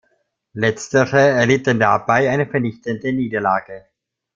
Letztere 0.53 1.19
erlitten 1.19 1.79
dabei 1.79 2.31
eine 2.31 2.47
vernichtende 2.47 3.13
Niederlage. 3.13 3.85